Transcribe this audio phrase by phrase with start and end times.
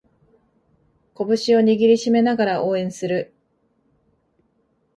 [1.13, 3.35] 拳を握りしめながら応援する